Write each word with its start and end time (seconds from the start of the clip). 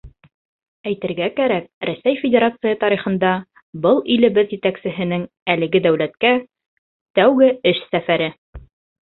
Әйтергә 0.91 1.25
кәрәк, 1.39 1.67
Рәсәй 1.89 2.17
Федерацияһы 2.21 2.79
тарихында 2.85 3.33
был 3.83 4.01
илебеҙ 4.15 4.57
етәксеһенең 4.57 5.27
әлеге 5.57 5.83
дәүләткә 5.89 6.33
тәүге 7.21 7.53
эш 7.75 7.85
сәфәре. 7.95 8.33